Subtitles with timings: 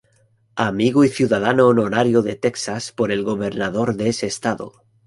[0.55, 4.73] Amigo" y "Ciudadano Honorario" de Texas por el gobernador de ese estado.